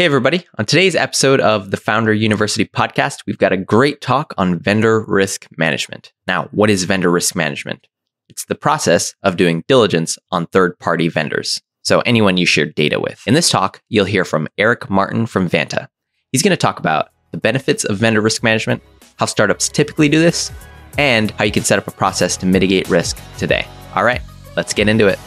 Hey, 0.00 0.04
everybody. 0.04 0.46
On 0.56 0.64
today's 0.64 0.94
episode 0.94 1.40
of 1.40 1.72
the 1.72 1.76
Founder 1.76 2.12
University 2.12 2.64
podcast, 2.64 3.24
we've 3.26 3.36
got 3.36 3.50
a 3.50 3.56
great 3.56 4.00
talk 4.00 4.32
on 4.38 4.60
vendor 4.60 5.00
risk 5.00 5.48
management. 5.56 6.12
Now, 6.28 6.44
what 6.52 6.70
is 6.70 6.84
vendor 6.84 7.10
risk 7.10 7.34
management? 7.34 7.88
It's 8.28 8.44
the 8.44 8.54
process 8.54 9.16
of 9.24 9.36
doing 9.36 9.64
diligence 9.66 10.16
on 10.30 10.46
third 10.46 10.78
party 10.78 11.08
vendors. 11.08 11.60
So, 11.82 11.98
anyone 12.02 12.36
you 12.36 12.46
share 12.46 12.66
data 12.66 13.00
with. 13.00 13.20
In 13.26 13.34
this 13.34 13.50
talk, 13.50 13.82
you'll 13.88 14.04
hear 14.04 14.24
from 14.24 14.46
Eric 14.56 14.88
Martin 14.88 15.26
from 15.26 15.50
Vanta. 15.50 15.88
He's 16.30 16.44
going 16.44 16.52
to 16.52 16.56
talk 16.56 16.78
about 16.78 17.08
the 17.32 17.38
benefits 17.38 17.82
of 17.82 17.98
vendor 17.98 18.20
risk 18.20 18.44
management, 18.44 18.80
how 19.16 19.26
startups 19.26 19.68
typically 19.68 20.08
do 20.08 20.20
this, 20.20 20.52
and 20.96 21.32
how 21.32 21.42
you 21.42 21.50
can 21.50 21.64
set 21.64 21.80
up 21.80 21.88
a 21.88 21.90
process 21.90 22.36
to 22.36 22.46
mitigate 22.46 22.88
risk 22.88 23.20
today. 23.36 23.66
All 23.96 24.04
right, 24.04 24.22
let's 24.54 24.72
get 24.72 24.88
into 24.88 25.08
it. 25.08 25.18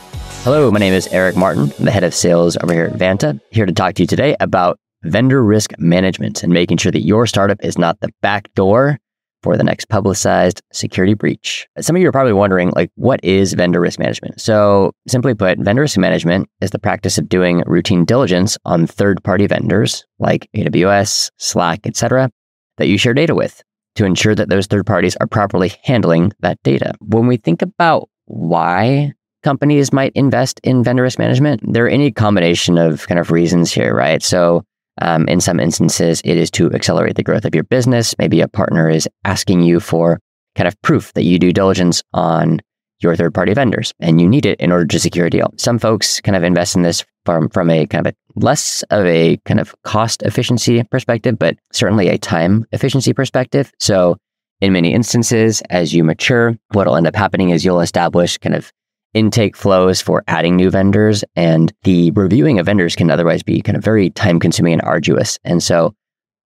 Hello, 0.44 0.72
my 0.72 0.80
name 0.80 0.94
is 0.94 1.08
Eric 1.08 1.36
Martin, 1.36 1.72
I'm 1.78 1.86
the 1.86 1.92
head 1.92 2.04
of 2.04 2.14
sales 2.14 2.58
over 2.58 2.74
here 2.74 2.86
at 2.86 2.94
Vanta, 2.94 3.40
here 3.52 3.66
to 3.66 3.72
talk 3.72 3.94
to 3.96 4.04
you 4.04 4.08
today 4.08 4.36
about 4.40 4.80
vendor 5.04 5.44
risk 5.44 5.74
management 5.78 6.44
and 6.44 6.52
making 6.52 6.78
sure 6.78 6.92
that 6.92 7.06
your 7.06 7.28
startup 7.28 7.64
is 7.64 7.78
not 7.78 8.00
the 8.00 8.10
back 8.22 8.54
door 8.56 8.98
for 9.44 9.58
the 9.58 9.64
next 9.64 9.90
publicized 9.90 10.62
security 10.72 11.14
breach. 11.14 11.68
Some 11.80 11.96
of 11.96 12.02
you 12.02 12.08
are 12.08 12.12
probably 12.12 12.34
wondering, 12.34 12.72
like, 12.76 12.92
what 12.96 13.20
is 13.24 13.54
vendor 13.54 13.80
risk 13.80 14.00
management? 14.00 14.40
So, 14.40 14.92
simply 15.08 15.34
put, 15.34 15.60
vendor 15.60 15.82
risk 15.82 15.98
management 15.98 16.50
is 16.62 16.72
the 16.72 16.80
practice 16.80 17.18
of 17.18 17.30
doing 17.30 17.64
routine 17.66 18.06
diligence 18.06 18.58
on 18.66 18.88
third-party 18.88 19.48
vendors 19.48 20.06
like 20.20 20.50
AWS, 20.56 21.32
Slack, 21.38 21.86
etc., 21.86 22.30
that 22.78 22.88
you 22.88 22.98
share 22.98 23.14
data 23.14 23.36
with 23.36 23.64
to 23.96 24.06
ensure 24.06 24.36
that 24.36 24.50
those 24.50 24.68
third 24.68 24.86
parties 24.86 25.16
are 25.18 25.28
properly 25.28 25.74
handling 25.84 26.32
that 26.40 26.62
data. 26.64 26.94
When 27.00 27.28
we 27.28 27.38
think 27.38 27.62
about 27.62 28.10
why 28.26 29.14
companies 29.44 29.92
might 29.92 30.12
invest 30.16 30.60
in 30.64 30.84
vendor 30.84 31.04
risk 31.04 31.20
management. 31.20 31.62
There 31.74 31.86
are 31.86 31.90
any 31.90 32.12
combination 32.12 32.78
of 32.78 33.08
kind 33.08 33.20
of 33.20 33.32
reasons 33.32 33.72
here, 33.72 33.94
right? 33.94 34.22
So, 34.22 34.64
um, 35.02 35.28
in 35.28 35.40
some 35.40 35.60
instances, 35.60 36.22
it 36.26 36.38
is 36.38 36.52
to 36.52 36.72
accelerate 36.74 37.16
the 37.16 37.24
growth 37.24 37.46
of 37.46 37.56
your 37.56 37.64
business. 37.64 38.14
Maybe 38.20 38.42
a 38.42 38.48
partner 38.48 38.90
is 38.90 39.08
asking 39.24 39.62
you 39.62 39.80
for 39.80 40.20
kind 40.56 40.68
of 40.68 40.80
proof 40.82 41.14
that 41.14 41.24
you 41.24 41.40
do 41.40 41.54
diligence 41.54 42.04
on 42.14 42.62
your 43.02 43.16
third 43.16 43.34
party 43.34 43.54
vendors 43.54 43.94
and 44.00 44.22
you 44.22 44.28
need 44.28 44.46
it 44.46 44.60
in 44.60 44.72
order 44.72 44.86
to 44.86 45.00
secure 45.00 45.26
a 45.26 45.30
deal. 45.30 45.52
Some 45.58 45.80
folks 45.80 46.22
kind 46.22 46.36
of 46.36 46.44
invest 46.44 46.76
in 46.76 46.84
this 46.84 47.04
from, 47.26 47.50
from 47.50 47.70
a 47.70 47.88
kind 47.88 48.06
of 48.06 48.14
a 48.14 48.40
less 48.40 48.84
of 48.92 49.06
a 49.06 49.38
kind 49.46 49.60
of 49.60 49.76
cost 49.84 50.24
efficiency 50.24 50.84
perspective, 50.84 51.38
but 51.38 51.58
certainly 51.72 52.10
a 52.10 52.18
time 52.18 52.66
efficiency 52.72 53.14
perspective. 53.14 53.72
So, 53.80 54.18
in 54.62 54.74
many 54.74 54.94
instances, 54.94 55.64
as 55.72 55.92
you 55.92 56.04
mature, 56.04 56.56
what 56.74 56.86
will 56.86 56.96
end 56.96 57.08
up 57.08 57.16
happening 57.16 57.50
is 57.50 57.66
you'll 57.66 57.80
establish 57.80 58.38
kind 58.38 58.54
of 58.54 58.72
intake 59.14 59.56
flows 59.56 60.02
for 60.02 60.24
adding 60.28 60.56
new 60.56 60.70
vendors 60.70 61.24
and 61.36 61.74
the 61.84 62.12
reviewing 62.12 62.60
of 62.60 62.66
vendors 62.66 62.96
can 62.96 63.12
otherwise 63.12 63.44
be 63.44 63.62
kind 63.62 63.78
of 63.78 63.84
very 63.84 64.10
time 64.12 64.40
consuming 64.40 64.74
and 64.74 64.82
arduous. 64.84 65.38
And 65.44 65.62
so 65.62 65.94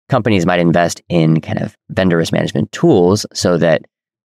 companies 0.09 0.45
might 0.45 0.59
invest 0.59 1.01
in 1.09 1.41
kind 1.41 1.59
of 1.59 1.75
vendor 1.89 2.17
risk 2.17 2.31
management 2.31 2.71
tools 2.71 3.25
so 3.33 3.57
that 3.57 3.83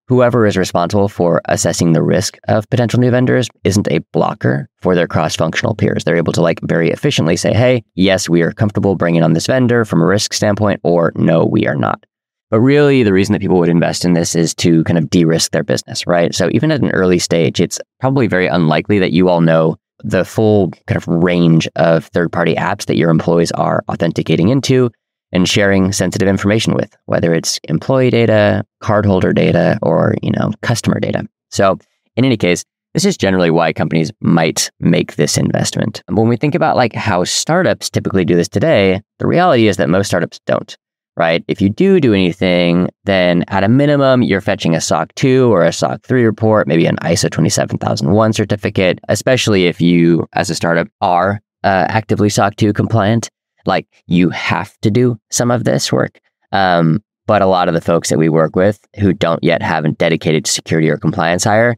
whoever 0.09 0.45
is 0.45 0.57
responsible 0.57 1.09
for 1.09 1.41
assessing 1.45 1.93
the 1.93 2.03
risk 2.03 2.37
of 2.49 2.69
potential 2.69 2.99
new 2.99 3.13
vendors 3.13 3.49
isn't 3.63 3.87
a 3.93 4.01
blocker 4.13 4.69
for 4.83 4.95
their 4.95 5.07
cross 5.07 5.37
functional 5.37 5.75
peers. 5.75 6.03
They're 6.03 6.17
able 6.17 6.33
to 6.33 6.43
like 6.43 6.61
very 6.63 6.91
efficiently 6.91 7.37
say, 7.37 7.55
hey, 7.55 7.85
yes, 7.95 8.29
we 8.29 8.43
are 8.43 8.53
comfortable 8.53 8.97
bringing 8.97 9.23
on 9.23 9.35
this 9.35 9.47
vendor 9.47 9.85
from 9.85 10.03
a 10.03 10.07
risk 10.07 10.33
standpoint, 10.33 10.81
or 10.83 11.13
no, 11.15 11.45
we 11.45 11.69
are 11.69 11.77
not. 11.77 12.05
But 12.51 12.61
really, 12.61 13.03
the 13.05 13.13
reason 13.13 13.33
that 13.33 13.41
people 13.41 13.59
would 13.59 13.69
invest 13.69 14.05
in 14.05 14.15
this 14.15 14.35
is 14.35 14.55
to 14.57 14.83
kind 14.85 14.99
of 14.99 15.09
de 15.09 15.25
risk 15.25 15.53
their 15.53 15.63
business, 15.63 16.07
right? 16.07 16.35
So 16.35 16.49
even 16.53 16.73
at 16.73 16.83
an 16.83 16.91
early 16.91 17.21
stage, 17.21 17.61
it's 17.61 17.79
probably 18.01 18.27
very 18.27 18.49
unlikely 18.49 18.99
that 18.99 19.13
you 19.13 19.29
all 19.29 19.41
know 19.41 19.77
the 20.03 20.25
full 20.25 20.71
kind 20.87 20.97
of 20.97 21.07
range 21.07 21.69
of 21.77 22.07
third 22.07 22.33
party 22.33 22.55
apps 22.55 22.87
that 22.87 22.97
your 22.97 23.11
employees 23.11 23.53
are 23.53 23.85
authenticating 23.89 24.49
into 24.49 24.91
and 25.33 25.49
sharing 25.49 25.93
sensitive 25.93 26.27
information 26.29 26.75
with, 26.75 26.97
whether 27.07 27.33
it's 27.33 27.61
employee 27.65 28.11
data, 28.11 28.65
cardholder 28.83 29.33
data, 29.33 29.79
or, 29.83 30.17
you 30.23 30.33
know, 30.33 30.51
customer 30.63 30.99
data. 30.99 31.25
So 31.51 31.79
in 32.17 32.25
any 32.25 32.37
case, 32.37 32.65
this 32.95 33.05
is 33.05 33.17
generally 33.17 33.51
why 33.51 33.73
companies 33.73 34.11
might 34.21 34.73
make 34.81 35.15
this 35.15 35.39
investment. 35.39 36.03
When 36.09 36.29
we 36.29 36.37
think 36.37 36.57
about 36.57 36.77
like 36.77 36.95
how 36.95 37.23
startups 37.23 37.89
typically 37.89 38.25
do 38.25 38.35
this 38.35 38.49
today, 38.49 39.01
the 39.21 39.29
reality 39.29 39.69
is 39.69 39.77
that 39.77 39.89
most 39.89 40.09
startups 40.09 40.41
don't 40.47 40.77
right? 41.17 41.45
If 41.49 41.61
you 41.61 41.69
do 41.69 42.01
do 42.01 42.15
anything, 42.15 42.89
then 43.05 43.45
at 43.49 43.65
a 43.65 43.69
minimum, 43.69 44.23
you're 44.23 44.41
fetching 44.41 44.75
a 44.75 44.81
SOC 44.81 45.15
2 45.17 45.53
or 45.53 45.65
a 45.65 45.73
SOC 45.73 46.03
3 46.05 46.25
report, 46.25 46.67
maybe 46.67 46.87
an 46.87 46.97
ISO 46.97 47.31
27001 47.31 48.33
certificate, 48.33 49.01
especially 49.09 49.67
if 49.67 49.81
you, 49.81 50.27
as 50.33 50.51
a 50.51 50.55
startup, 50.55 50.89
are 51.01 51.41
uh, 51.65 51.87
actively 51.89 52.29
SOC 52.29 52.57
2 52.57 52.73
compliant. 52.73 53.29
Like 53.67 53.87
you 54.07 54.31
have 54.31 54.79
to 54.81 54.91
do 54.91 55.19
some 55.31 55.51
of 55.51 55.65
this 55.65 55.93
work. 55.93 56.21
Um, 56.53 57.03
but 57.27 57.43
a 57.43 57.47
lot 57.47 57.69
of 57.69 57.75
the 57.75 57.81
folks 57.81 58.09
that 58.09 58.19
we 58.19 58.29
work 58.29 58.57
with 58.57 58.81
who 58.99 59.13
don't 59.13 59.45
yet 59.45 59.63
have 59.63 59.85
a 59.85 59.93
dedicated 59.93 60.47
security 60.47 60.89
or 60.89 60.97
compliance 60.97 61.45
hire, 61.45 61.77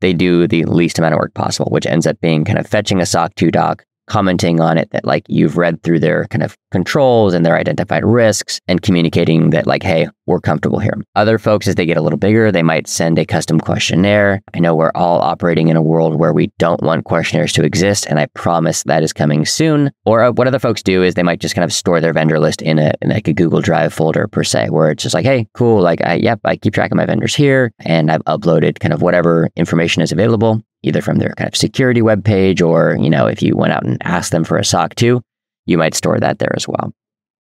they 0.00 0.12
do 0.12 0.46
the 0.46 0.64
least 0.64 0.98
amount 0.98 1.14
of 1.14 1.18
work 1.18 1.34
possible, 1.34 1.70
which 1.70 1.86
ends 1.86 2.06
up 2.06 2.20
being 2.20 2.44
kind 2.44 2.58
of 2.58 2.66
fetching 2.66 3.00
a 3.00 3.06
SOC 3.06 3.34
2 3.36 3.50
doc, 3.50 3.84
commenting 4.06 4.60
on 4.60 4.78
it 4.78 4.90
that 4.90 5.04
like 5.04 5.24
you've 5.28 5.56
read 5.56 5.82
through 5.82 6.00
their 6.00 6.26
kind 6.26 6.42
of 6.42 6.56
controls 6.72 7.34
and 7.34 7.46
their 7.46 7.56
identified 7.56 8.04
risks 8.04 8.60
and 8.66 8.82
communicating 8.82 9.50
that 9.50 9.66
like 9.66 9.82
hey 9.82 10.08
we're 10.26 10.40
comfortable 10.40 10.78
here. 10.78 10.94
Other 11.16 11.36
folks 11.36 11.66
as 11.66 11.74
they 11.74 11.84
get 11.84 11.96
a 11.96 12.00
little 12.00 12.18
bigger 12.18 12.50
they 12.50 12.62
might 12.62 12.88
send 12.88 13.18
a 13.18 13.26
custom 13.26 13.60
questionnaire. 13.60 14.40
I 14.54 14.58
know 14.58 14.74
we're 14.74 14.92
all 14.94 15.20
operating 15.20 15.68
in 15.68 15.76
a 15.76 15.82
world 15.82 16.18
where 16.18 16.32
we 16.32 16.50
don't 16.58 16.82
want 16.82 17.04
questionnaires 17.04 17.52
to 17.54 17.64
exist 17.64 18.06
and 18.08 18.18
i 18.18 18.26
promise 18.26 18.82
that 18.84 19.02
is 19.02 19.12
coming 19.12 19.44
soon. 19.44 19.90
Or 20.04 20.22
uh, 20.22 20.32
what 20.32 20.46
other 20.46 20.58
folks 20.58 20.82
do 20.82 21.02
is 21.02 21.14
they 21.14 21.22
might 21.22 21.40
just 21.40 21.54
kind 21.54 21.64
of 21.64 21.72
store 21.72 22.00
their 22.00 22.12
vendor 22.12 22.40
list 22.40 22.62
in 22.62 22.78
a 22.78 22.92
in 23.02 23.10
like 23.10 23.28
a 23.28 23.32
google 23.32 23.60
drive 23.60 23.92
folder 23.92 24.26
per 24.26 24.42
se 24.42 24.70
where 24.70 24.90
it's 24.90 25.02
just 25.02 25.14
like 25.14 25.24
hey 25.24 25.46
cool 25.54 25.80
like 25.80 26.00
i 26.02 26.14
yep 26.14 26.40
i 26.44 26.56
keep 26.56 26.74
track 26.74 26.90
of 26.90 26.96
my 26.96 27.06
vendors 27.06 27.34
here 27.34 27.72
and 27.80 28.10
i've 28.10 28.24
uploaded 28.24 28.80
kind 28.80 28.94
of 28.94 29.02
whatever 29.02 29.48
information 29.56 30.02
is 30.02 30.12
available 30.12 30.62
either 30.82 31.00
from 31.00 31.18
their 31.18 31.34
kind 31.36 31.48
of 31.48 31.56
security 31.56 32.02
web 32.02 32.24
page 32.24 32.60
or, 32.60 32.96
you 33.00 33.10
know, 33.10 33.26
if 33.26 33.42
you 33.42 33.56
went 33.56 33.72
out 33.72 33.84
and 33.84 33.98
asked 34.02 34.32
them 34.32 34.44
for 34.44 34.58
a 34.58 34.64
SOC 34.64 34.94
2, 34.96 35.22
you 35.66 35.78
might 35.78 35.94
store 35.94 36.18
that 36.20 36.38
there 36.38 36.52
as 36.54 36.66
well. 36.66 36.92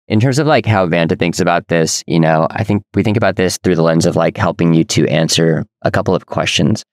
In 0.08 0.20
terms 0.20 0.38
of 0.38 0.46
like 0.46 0.66
how 0.66 0.86
Vanta 0.88 1.18
thinks 1.18 1.40
about 1.40 1.68
this, 1.68 2.04
you 2.06 2.20
know, 2.20 2.48
I 2.52 2.64
think 2.64 2.84
we 2.94 3.02
think 3.02 3.18
about 3.18 3.38
this 3.38 3.58
through 3.58 3.76
the 3.76 3.82
lens 3.82 4.06
of 4.06 4.16
like 4.16 4.38
helping 4.38 4.74
you 4.74 4.84
to 4.86 5.08
answer 5.08 5.66
a 5.82 5.92
couple 5.92 6.14
of 6.14 6.28
questions. 6.28 6.84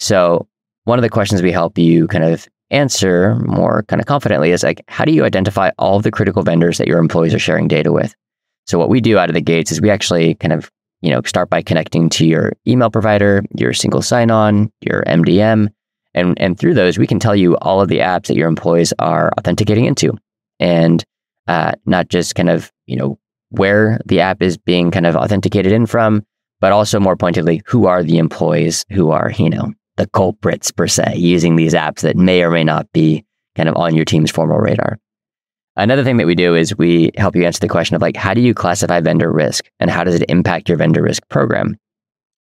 So, 0.00 0.48
one 0.84 0.98
of 0.98 1.02
the 1.02 1.10
questions 1.10 1.42
we 1.42 1.52
help 1.52 1.78
you 1.78 2.08
kind 2.08 2.24
of 2.24 2.48
answer 2.70 3.36
more 3.36 3.84
kind 3.84 4.00
of 4.00 4.06
confidently 4.06 4.50
is 4.50 4.62
like, 4.62 4.82
how 4.88 5.04
do 5.04 5.12
you 5.12 5.24
identify 5.24 5.70
all 5.78 6.00
the 6.00 6.10
critical 6.10 6.42
vendors 6.42 6.78
that 6.78 6.88
your 6.88 6.98
employees 6.98 7.34
are 7.34 7.38
sharing 7.38 7.68
data 7.68 7.92
with? 7.92 8.14
So, 8.66 8.78
what 8.78 8.88
we 8.88 9.00
do 9.00 9.18
out 9.18 9.30
of 9.30 9.34
the 9.34 9.40
gates 9.40 9.70
is 9.70 9.80
we 9.80 9.90
actually 9.90 10.34
kind 10.34 10.52
of, 10.52 10.68
you 11.00 11.10
know, 11.10 11.20
start 11.24 11.48
by 11.50 11.62
connecting 11.62 12.08
to 12.10 12.26
your 12.26 12.54
email 12.66 12.90
provider, 12.90 13.44
your 13.56 13.72
single 13.72 14.02
sign 14.02 14.32
on, 14.32 14.72
your 14.80 15.04
MDM, 15.04 15.68
and, 16.14 16.40
and 16.40 16.58
through 16.58 16.74
those, 16.74 16.98
we 16.98 17.06
can 17.06 17.20
tell 17.20 17.36
you 17.36 17.56
all 17.58 17.80
of 17.80 17.88
the 17.88 17.98
apps 17.98 18.26
that 18.26 18.36
your 18.36 18.48
employees 18.48 18.92
are 18.98 19.30
authenticating 19.38 19.84
into 19.84 20.18
and 20.60 21.04
uh, 21.46 21.72
not 21.86 22.08
just 22.08 22.34
kind 22.34 22.50
of, 22.50 22.70
you 22.86 22.96
know, 22.96 23.18
where 23.50 23.98
the 24.04 24.20
app 24.20 24.42
is 24.42 24.58
being 24.58 24.90
kind 24.90 25.06
of 25.06 25.16
authenticated 25.16 25.72
in 25.72 25.86
from, 25.86 26.24
but 26.60 26.72
also 26.72 27.00
more 27.00 27.16
pointedly, 27.16 27.62
who 27.66 27.86
are 27.86 28.02
the 28.02 28.18
employees 28.18 28.84
who 28.90 29.10
are, 29.10 29.32
you 29.38 29.48
know, 29.48 29.72
the 29.96 30.06
culprits 30.08 30.70
per 30.70 30.86
se, 30.86 31.14
using 31.16 31.56
these 31.56 31.74
apps 31.74 32.00
that 32.00 32.16
may 32.16 32.42
or 32.42 32.50
may 32.50 32.64
not 32.64 32.90
be 32.92 33.24
kind 33.56 33.68
of 33.68 33.76
on 33.76 33.94
your 33.94 34.04
team's 34.04 34.30
formal 34.30 34.58
radar. 34.58 34.98
Another 35.76 36.02
thing 36.02 36.16
that 36.16 36.26
we 36.26 36.34
do 36.34 36.54
is 36.54 36.76
we 36.76 37.12
help 37.16 37.36
you 37.36 37.44
answer 37.44 37.60
the 37.60 37.68
question 37.68 37.94
of 37.94 38.02
like, 38.02 38.16
how 38.16 38.34
do 38.34 38.40
you 38.40 38.52
classify 38.52 39.00
vendor 39.00 39.32
risk 39.32 39.70
and 39.78 39.90
how 39.90 40.02
does 40.02 40.16
it 40.16 40.28
impact 40.28 40.68
your 40.68 40.76
vendor 40.76 41.02
risk 41.02 41.22
program? 41.28 41.76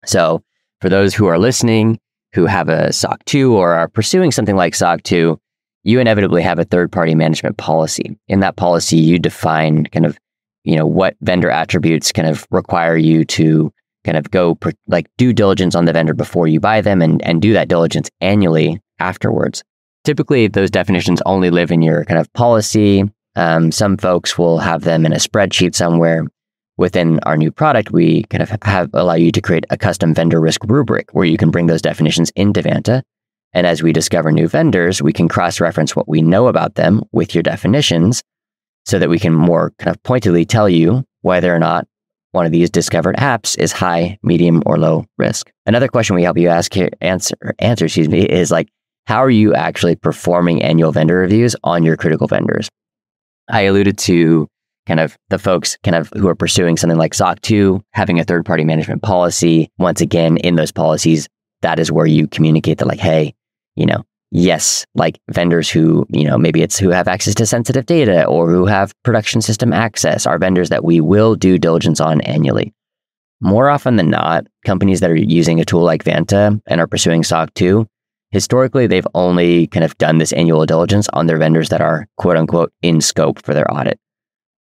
So 0.04 0.42
for 0.80 0.88
those 0.88 1.14
who 1.14 1.26
are 1.26 1.38
listening, 1.38 1.98
who 2.32 2.46
have 2.46 2.68
a 2.68 2.92
SOC 2.92 3.24
2 3.24 3.54
or 3.54 3.74
are 3.74 3.88
pursuing 3.88 4.30
something 4.30 4.56
like 4.56 4.74
SOC 4.74 5.02
2, 5.02 5.40
you 5.84 6.00
inevitably 6.00 6.42
have 6.42 6.58
a 6.58 6.64
third 6.64 6.90
party 6.90 7.14
management 7.14 7.56
policy. 7.56 8.18
In 8.28 8.40
that 8.40 8.56
policy, 8.56 8.96
you 8.96 9.18
define 9.18 9.84
kind 9.86 10.06
of, 10.06 10.18
you 10.64 10.76
know, 10.76 10.86
what 10.86 11.16
vendor 11.20 11.50
attributes 11.50 12.12
kind 12.12 12.28
of 12.28 12.46
require 12.50 12.96
you 12.96 13.24
to 13.26 13.72
kind 14.04 14.16
of 14.16 14.30
go 14.30 14.58
like 14.86 15.06
due 15.16 15.32
diligence 15.32 15.74
on 15.74 15.84
the 15.84 15.92
vendor 15.92 16.14
before 16.14 16.46
you 16.46 16.60
buy 16.60 16.80
them 16.80 17.00
and, 17.00 17.22
and 17.22 17.40
do 17.40 17.52
that 17.52 17.68
diligence 17.68 18.10
annually 18.20 18.80
afterwards. 18.98 19.62
Typically, 20.04 20.48
those 20.48 20.70
definitions 20.70 21.22
only 21.24 21.50
live 21.50 21.70
in 21.70 21.80
your 21.80 22.04
kind 22.04 22.20
of 22.20 22.30
policy. 22.34 23.04
Um, 23.36 23.72
some 23.72 23.96
folks 23.96 24.36
will 24.36 24.58
have 24.58 24.82
them 24.82 25.06
in 25.06 25.12
a 25.12 25.16
spreadsheet 25.16 25.74
somewhere 25.74 26.24
within 26.76 27.20
our 27.20 27.36
new 27.36 27.50
product, 27.50 27.90
we 27.92 28.24
kind 28.24 28.42
of 28.42 28.52
have 28.62 28.90
allow 28.94 29.14
you 29.14 29.30
to 29.32 29.40
create 29.40 29.64
a 29.70 29.76
custom 29.76 30.14
vendor 30.14 30.40
risk 30.40 30.62
rubric 30.64 31.12
where 31.12 31.24
you 31.24 31.36
can 31.36 31.50
bring 31.50 31.66
those 31.66 31.82
definitions 31.82 32.30
into 32.36 32.62
Vanta. 32.62 33.02
And 33.54 33.66
as 33.66 33.82
we 33.82 33.92
discover 33.92 34.32
new 34.32 34.48
vendors, 34.48 35.00
we 35.00 35.12
can 35.12 35.28
cross 35.28 35.60
reference 35.60 35.94
what 35.94 36.08
we 36.08 36.20
know 36.20 36.48
about 36.48 36.74
them 36.74 37.02
with 37.12 37.34
your 37.34 37.42
definitions 37.42 38.22
so 38.84 38.98
that 38.98 39.08
we 39.08 39.18
can 39.18 39.32
more 39.32 39.72
kind 39.78 39.94
of 39.94 40.02
pointedly 40.02 40.44
tell 40.44 40.68
you 40.68 41.04
whether 41.22 41.54
or 41.54 41.58
not 41.58 41.86
one 42.32 42.46
of 42.46 42.52
these 42.52 42.68
discovered 42.68 43.14
apps 43.16 43.56
is 43.58 43.70
high, 43.70 44.18
medium, 44.24 44.60
or 44.66 44.76
low 44.76 45.04
risk. 45.18 45.52
Another 45.66 45.86
question 45.86 46.16
we 46.16 46.24
help 46.24 46.36
you 46.36 46.48
ask 46.48 46.74
here, 46.74 46.90
answer, 47.00 47.36
answer, 47.60 47.84
excuse 47.84 48.08
me, 48.08 48.26
is 48.26 48.50
like, 48.50 48.68
how 49.06 49.22
are 49.22 49.30
you 49.30 49.54
actually 49.54 49.94
performing 49.94 50.60
annual 50.60 50.90
vendor 50.90 51.16
reviews 51.16 51.54
on 51.62 51.84
your 51.84 51.96
critical 51.96 52.26
vendors? 52.26 52.68
I 53.48 53.62
alluded 53.62 53.98
to 53.98 54.48
kind 54.86 55.00
of 55.00 55.16
the 55.30 55.38
folks 55.38 55.78
kind 55.84 55.94
of 55.94 56.12
who 56.16 56.28
are 56.28 56.34
pursuing 56.34 56.76
something 56.76 56.98
like 56.98 57.14
SOC 57.14 57.40
2, 57.42 57.82
having 57.92 58.18
a 58.18 58.24
third 58.24 58.44
party 58.44 58.64
management 58.64 59.02
policy. 59.02 59.70
Once 59.78 60.00
again, 60.00 60.36
in 60.38 60.56
those 60.56 60.72
policies, 60.72 61.28
that 61.62 61.78
is 61.78 61.92
where 61.92 62.06
you 62.06 62.26
communicate 62.26 62.78
that, 62.78 62.88
like, 62.88 63.00
hey, 63.00 63.34
you 63.76 63.86
know, 63.86 64.04
yes, 64.30 64.84
like 64.94 65.20
vendors 65.30 65.70
who, 65.70 66.06
you 66.10 66.24
know, 66.24 66.36
maybe 66.36 66.62
it's 66.62 66.78
who 66.78 66.90
have 66.90 67.08
access 67.08 67.34
to 67.36 67.46
sensitive 67.46 67.86
data 67.86 68.24
or 68.26 68.50
who 68.50 68.66
have 68.66 68.94
production 69.02 69.40
system 69.40 69.72
access 69.72 70.26
are 70.26 70.38
vendors 70.38 70.68
that 70.68 70.84
we 70.84 71.00
will 71.00 71.34
do 71.34 71.58
diligence 71.58 72.00
on 72.00 72.20
annually. 72.22 72.74
More 73.40 73.68
often 73.68 73.96
than 73.96 74.10
not, 74.10 74.46
companies 74.64 75.00
that 75.00 75.10
are 75.10 75.16
using 75.16 75.60
a 75.60 75.64
tool 75.64 75.82
like 75.82 76.04
Vanta 76.04 76.60
and 76.66 76.80
are 76.80 76.86
pursuing 76.86 77.22
SOC 77.22 77.52
2, 77.54 77.86
historically, 78.30 78.86
they've 78.86 79.06
only 79.14 79.66
kind 79.66 79.84
of 79.84 79.96
done 79.98 80.18
this 80.18 80.32
annual 80.32 80.66
diligence 80.66 81.08
on 81.12 81.26
their 81.26 81.38
vendors 81.38 81.68
that 81.68 81.80
are 81.80 82.08
quote 82.16 82.36
unquote 82.36 82.72
in 82.82 83.00
scope 83.00 83.44
for 83.44 83.54
their 83.54 83.70
audit. 83.72 83.98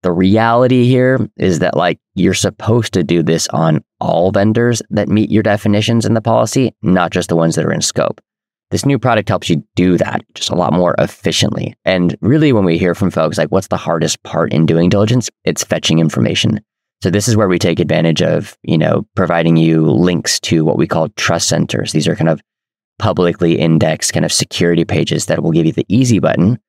The 0.03 0.11
reality 0.11 0.85
here 0.85 1.29
is 1.37 1.59
that 1.59 1.77
like 1.77 1.99
you're 2.15 2.33
supposed 2.33 2.93
to 2.93 3.03
do 3.03 3.21
this 3.21 3.47
on 3.49 3.83
all 3.99 4.31
vendors 4.31 4.81
that 4.89 5.07
meet 5.07 5.29
your 5.29 5.43
definitions 5.43 6.05
in 6.05 6.15
the 6.15 6.21
policy, 6.21 6.73
not 6.81 7.11
just 7.11 7.29
the 7.29 7.35
ones 7.35 7.55
that 7.55 7.65
are 7.65 7.71
in 7.71 7.81
scope. 7.81 8.19
This 8.71 8.85
new 8.85 8.97
product 8.97 9.27
helps 9.27 9.49
you 9.49 9.63
do 9.75 9.97
that 9.97 10.23
just 10.33 10.49
a 10.49 10.55
lot 10.55 10.71
more 10.73 10.95
efficiently. 10.97 11.75
And 11.83 12.15
really, 12.21 12.53
when 12.53 12.63
we 12.63 12.77
hear 12.77 12.95
from 12.95 13.11
folks 13.11 13.37
like, 13.37 13.49
what's 13.49 13.67
the 13.67 13.77
hardest 13.77 14.23
part 14.23 14.53
in 14.53 14.65
doing 14.65 14.89
diligence? 14.89 15.29
It's 15.43 15.63
fetching 15.63 15.99
information. 15.99 16.61
So 17.03 17.09
this 17.09 17.27
is 17.27 17.35
where 17.35 17.49
we 17.49 17.59
take 17.59 17.79
advantage 17.79 18.21
of, 18.21 18.57
you 18.63 18.77
know, 18.77 19.05
providing 19.15 19.57
you 19.57 19.89
links 19.89 20.39
to 20.41 20.63
what 20.63 20.77
we 20.77 20.87
call 20.87 21.09
trust 21.09 21.49
centers. 21.49 21.91
These 21.91 22.07
are 22.07 22.15
kind 22.15 22.29
of 22.29 22.41
publicly 22.97 23.57
indexed 23.59 24.13
kind 24.13 24.23
of 24.23 24.31
security 24.31 24.85
pages 24.85 25.25
that 25.25 25.43
will 25.43 25.51
give 25.51 25.65
you 25.65 25.73
the 25.73 25.85
easy 25.89 26.19
button 26.19 26.59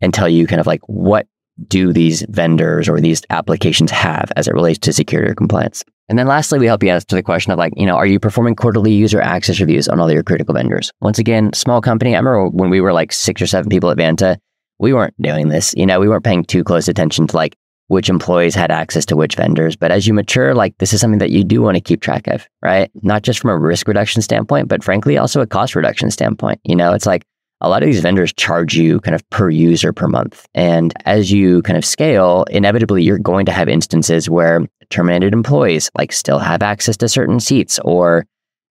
and 0.00 0.12
tell 0.12 0.28
you 0.28 0.46
kind 0.46 0.60
of 0.60 0.66
like 0.66 0.80
what 0.86 1.26
do 1.66 1.92
these 1.92 2.22
vendors 2.28 2.88
or 2.88 3.00
these 3.00 3.22
applications 3.30 3.90
have 3.90 4.30
as 4.36 4.48
it 4.48 4.54
relates 4.54 4.80
to 4.80 4.92
security 4.92 5.30
or 5.30 5.34
compliance. 5.34 5.84
And 6.08 6.18
then 6.18 6.26
lastly, 6.26 6.58
we 6.58 6.66
help 6.66 6.82
you 6.82 6.90
answer 6.90 7.04
the 7.10 7.22
question 7.22 7.52
of 7.52 7.58
like, 7.58 7.72
you 7.76 7.84
know, 7.84 7.96
are 7.96 8.06
you 8.06 8.18
performing 8.18 8.56
quarterly 8.56 8.92
user 8.92 9.20
access 9.20 9.60
reviews 9.60 9.88
on 9.88 10.00
all 10.00 10.10
your 10.10 10.22
critical 10.22 10.54
vendors? 10.54 10.90
Once 11.00 11.18
again, 11.18 11.52
small 11.52 11.80
company. 11.80 12.14
I 12.14 12.18
remember 12.18 12.48
when 12.48 12.70
we 12.70 12.80
were 12.80 12.92
like 12.92 13.12
six 13.12 13.42
or 13.42 13.46
seven 13.46 13.68
people 13.68 13.90
at 13.90 13.98
Vanta, 13.98 14.38
we 14.78 14.92
weren't 14.92 15.20
doing 15.20 15.48
this. 15.48 15.74
You 15.76 15.86
know, 15.86 16.00
we 16.00 16.08
weren't 16.08 16.24
paying 16.24 16.44
too 16.44 16.64
close 16.64 16.88
attention 16.88 17.26
to 17.26 17.36
like 17.36 17.56
which 17.88 18.08
employees 18.08 18.54
had 18.54 18.70
access 18.70 19.04
to 19.06 19.16
which 19.16 19.34
vendors. 19.34 19.76
But 19.76 19.90
as 19.90 20.06
you 20.06 20.14
mature, 20.14 20.54
like 20.54 20.76
this 20.78 20.92
is 20.92 21.00
something 21.00 21.18
that 21.18 21.30
you 21.30 21.42
do 21.42 21.62
want 21.62 21.76
to 21.76 21.80
keep 21.80 22.00
track 22.00 22.26
of, 22.26 22.46
right? 22.62 22.90
Not 23.02 23.22
just 23.22 23.40
from 23.40 23.50
a 23.50 23.58
risk 23.58 23.88
reduction 23.88 24.22
standpoint, 24.22 24.68
but 24.68 24.84
frankly, 24.84 25.18
also 25.18 25.40
a 25.40 25.46
cost 25.46 25.74
reduction 25.74 26.10
standpoint. 26.10 26.60
You 26.64 26.76
know, 26.76 26.92
it's 26.92 27.06
like 27.06 27.24
a 27.60 27.68
lot 27.68 27.82
of 27.82 27.86
these 27.86 28.00
vendors 28.00 28.32
charge 28.34 28.74
you 28.74 29.00
kind 29.00 29.14
of 29.14 29.28
per 29.30 29.50
user 29.50 29.92
per 29.92 30.06
month. 30.06 30.46
And 30.54 30.94
as 31.06 31.32
you 31.32 31.62
kind 31.62 31.76
of 31.76 31.84
scale, 31.84 32.44
inevitably 32.50 33.02
you're 33.02 33.18
going 33.18 33.46
to 33.46 33.52
have 33.52 33.68
instances 33.68 34.30
where 34.30 34.66
terminated 34.90 35.32
employees 35.32 35.90
like 35.96 36.12
still 36.12 36.38
have 36.38 36.62
access 36.62 36.96
to 36.98 37.08
certain 37.08 37.40
seats 37.40 37.78
or 37.84 38.26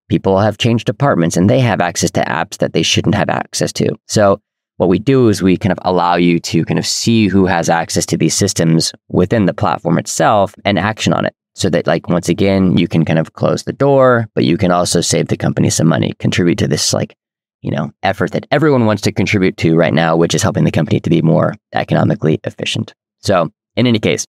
people 0.08 0.38
have 0.38 0.58
changed 0.58 0.86
departments 0.86 1.36
and 1.36 1.48
they 1.48 1.60
have 1.60 1.80
access 1.80 2.10
to 2.10 2.20
apps 2.22 2.58
that 2.58 2.72
they 2.72 2.82
shouldn't 2.82 3.14
have 3.14 3.28
access 3.28 3.72
to. 3.74 3.94
So 4.06 4.40
what 4.78 4.88
we 4.88 4.98
do 4.98 5.28
is 5.28 5.42
we 5.42 5.56
kind 5.56 5.72
of 5.72 5.78
allow 5.82 6.16
you 6.16 6.38
to 6.38 6.64
kind 6.64 6.78
of 6.78 6.86
see 6.86 7.28
who 7.28 7.46
has 7.46 7.68
access 7.68 8.06
to 8.06 8.16
these 8.16 8.34
systems 8.34 8.92
within 9.08 9.46
the 9.46 9.54
platform 9.54 9.98
itself 9.98 10.54
and 10.64 10.78
action 10.78 11.12
on 11.12 11.26
it. 11.26 11.34
So 11.54 11.68
that 11.70 11.88
like 11.88 12.08
once 12.08 12.28
again, 12.28 12.78
you 12.78 12.86
can 12.86 13.04
kind 13.04 13.18
of 13.18 13.32
close 13.32 13.64
the 13.64 13.72
door, 13.72 14.28
but 14.34 14.44
you 14.44 14.56
can 14.56 14.70
also 14.70 15.00
save 15.00 15.28
the 15.28 15.36
company 15.36 15.70
some 15.70 15.88
money, 15.88 16.14
contribute 16.20 16.58
to 16.58 16.68
this 16.68 16.92
like, 16.92 17.16
you 17.62 17.72
know, 17.72 17.90
effort 18.04 18.30
that 18.30 18.46
everyone 18.52 18.86
wants 18.86 19.02
to 19.02 19.12
contribute 19.12 19.56
to 19.56 19.74
right 19.74 19.92
now, 19.92 20.16
which 20.16 20.34
is 20.34 20.42
helping 20.42 20.62
the 20.62 20.70
company 20.70 21.00
to 21.00 21.10
be 21.10 21.22
more 21.22 21.54
economically 21.74 22.38
efficient. 22.44 22.94
So 23.18 23.50
in 23.74 23.88
any 23.88 23.98
case, 23.98 24.24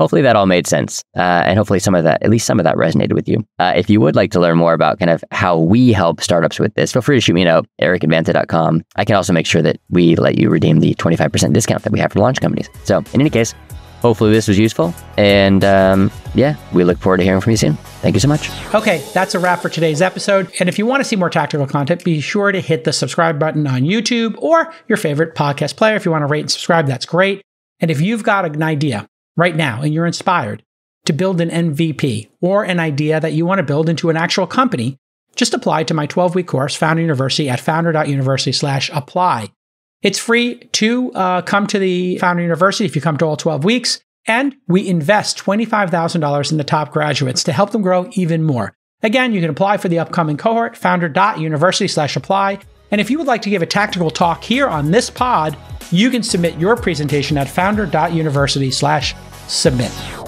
hopefully 0.00 0.22
that 0.22 0.34
all 0.34 0.46
made 0.46 0.66
sense. 0.66 1.04
Uh, 1.14 1.44
and 1.44 1.58
hopefully 1.58 1.78
some 1.78 1.94
of 1.94 2.04
that, 2.04 2.22
at 2.22 2.30
least 2.30 2.46
some 2.46 2.58
of 2.58 2.64
that 2.64 2.74
resonated 2.76 3.12
with 3.12 3.28
you. 3.28 3.44
Uh, 3.58 3.74
if 3.76 3.90
you 3.90 4.00
would 4.00 4.16
like 4.16 4.30
to 4.32 4.40
learn 4.40 4.56
more 4.56 4.72
about 4.72 4.98
kind 4.98 5.10
of 5.10 5.22
how 5.30 5.58
we 5.58 5.92
help 5.92 6.22
startups 6.22 6.58
with 6.58 6.74
this, 6.74 6.92
feel 6.92 7.02
free 7.02 7.18
to 7.18 7.20
shoot 7.20 7.34
me 7.34 7.42
a 7.42 7.44
note, 7.44 7.66
eric@vanta.com. 7.80 8.82
I 8.96 9.04
can 9.04 9.14
also 9.14 9.34
make 9.34 9.44
sure 9.44 9.60
that 9.60 9.78
we 9.90 10.16
let 10.16 10.38
you 10.38 10.48
redeem 10.48 10.80
the 10.80 10.94
25% 10.94 11.52
discount 11.52 11.82
that 11.82 11.92
we 11.92 12.00
have 12.00 12.12
for 12.12 12.18
launch 12.18 12.40
companies. 12.40 12.70
So 12.84 12.98
in 13.12 13.20
any 13.20 13.28
case, 13.28 13.54
hopefully 14.00 14.32
this 14.32 14.48
was 14.48 14.58
useful. 14.58 14.94
And 15.18 15.62
um, 15.64 16.10
yeah, 16.34 16.56
we 16.72 16.82
look 16.82 16.96
forward 16.96 17.18
to 17.18 17.24
hearing 17.24 17.42
from 17.42 17.50
you 17.50 17.58
soon. 17.58 17.74
Thank 18.00 18.14
you 18.14 18.20
so 18.20 18.28
much. 18.28 18.48
Okay, 18.74 19.04
that's 19.12 19.34
a 19.34 19.38
wrap 19.38 19.60
for 19.60 19.68
today's 19.68 20.00
episode. 20.00 20.50
And 20.60 20.68
if 20.70 20.78
you 20.78 20.86
want 20.86 21.02
to 21.02 21.04
see 21.04 21.16
more 21.16 21.28
tactical 21.28 21.66
content, 21.66 22.04
be 22.04 22.22
sure 22.22 22.52
to 22.52 22.60
hit 22.60 22.84
the 22.84 22.94
subscribe 22.94 23.38
button 23.38 23.66
on 23.66 23.82
YouTube 23.82 24.34
or 24.38 24.72
your 24.88 24.96
favorite 24.96 25.34
podcast 25.34 25.76
player. 25.76 25.94
If 25.94 26.06
you 26.06 26.10
want 26.10 26.22
to 26.22 26.26
rate 26.26 26.40
and 26.40 26.50
subscribe, 26.50 26.86
that's 26.86 27.04
great. 27.04 27.42
And 27.80 27.90
if 27.90 28.00
you've 28.00 28.22
got 28.22 28.46
an 28.46 28.62
idea 28.62 29.06
right 29.40 29.56
now 29.56 29.82
and 29.82 29.92
you're 29.92 30.06
inspired 30.06 30.62
to 31.06 31.12
build 31.12 31.40
an 31.40 31.50
MVP 31.50 32.28
or 32.40 32.62
an 32.62 32.78
idea 32.78 33.18
that 33.18 33.32
you 33.32 33.46
want 33.46 33.58
to 33.58 33.64
build 33.64 33.88
into 33.88 34.10
an 34.10 34.16
actual 34.16 34.46
company, 34.46 34.98
just 35.34 35.54
apply 35.54 35.84
to 35.84 35.94
my 35.94 36.06
12 36.06 36.34
week 36.34 36.46
course, 36.46 36.76
Founder 36.76 37.02
University, 37.02 37.48
at 37.48 37.58
founder.university 37.58 38.52
slash 38.52 38.90
apply. 38.92 39.48
It's 40.02 40.18
free 40.18 40.56
to 40.72 41.12
uh, 41.12 41.42
come 41.42 41.66
to 41.68 41.78
the 41.78 42.18
Founder 42.18 42.42
University 42.42 42.84
if 42.84 42.94
you 42.94 43.02
come 43.02 43.16
to 43.18 43.24
all 43.24 43.36
12 43.36 43.64
weeks. 43.64 44.00
And 44.26 44.56
we 44.68 44.86
invest 44.86 45.38
$25,000 45.38 46.52
in 46.52 46.58
the 46.58 46.64
top 46.64 46.92
graduates 46.92 47.42
to 47.44 47.52
help 47.52 47.70
them 47.70 47.82
grow 47.82 48.10
even 48.12 48.42
more. 48.42 48.74
Again, 49.02 49.32
you 49.32 49.40
can 49.40 49.50
apply 49.50 49.78
for 49.78 49.88
the 49.88 49.98
upcoming 49.98 50.36
cohort, 50.36 50.76
founder.university 50.76 51.88
slash 51.88 52.16
apply. 52.16 52.58
And 52.90 53.00
if 53.00 53.10
you 53.10 53.16
would 53.16 53.26
like 53.26 53.42
to 53.42 53.50
give 53.50 53.62
a 53.62 53.66
tactical 53.66 54.10
talk 54.10 54.44
here 54.44 54.68
on 54.68 54.90
this 54.90 55.08
pod, 55.08 55.56
you 55.90 56.10
can 56.10 56.22
submit 56.22 56.58
your 56.58 56.76
presentation 56.76 57.38
at 57.38 57.48
founder.university 57.48 58.70
slash 58.70 59.14
submit. 59.50 60.19